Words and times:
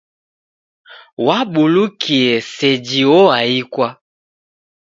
Wabulukie, 1.25 2.23
seji 2.53 3.01
oaikwa! 3.19 3.87